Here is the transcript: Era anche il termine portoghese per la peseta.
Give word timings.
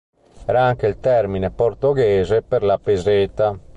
Era 0.47 0.63
anche 0.63 0.87
il 0.87 0.99
termine 0.99 1.51
portoghese 1.51 2.41
per 2.41 2.63
la 2.63 2.79
peseta. 2.79 3.55